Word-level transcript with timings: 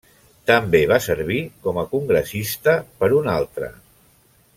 També 0.51 0.79
va 0.91 0.97
servir 1.07 1.37
com 1.67 1.77
a 1.81 1.85
congressista 1.93 2.75
per 3.03 3.11
un 3.19 3.29
altre. 3.35 3.71